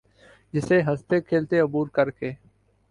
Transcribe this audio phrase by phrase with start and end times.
[0.53, 2.31] جسے ہنستے کھیلتے عبور کر کے